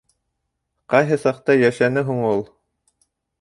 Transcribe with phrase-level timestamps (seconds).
[0.93, 2.43] Ҡайһы саҡта йәшәне һуң ул?